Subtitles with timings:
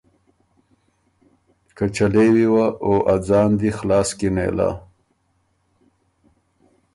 [1.75, 4.69] که چلېوی وه او ا ځان دی خلاص کی نېله۔